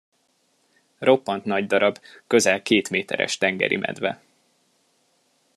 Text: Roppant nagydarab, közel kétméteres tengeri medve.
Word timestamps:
Roppant 0.97 1.45
nagydarab, 1.45 1.99
közel 2.27 2.61
kétméteres 2.61 3.37
tengeri 3.37 3.77
medve. 3.77 4.21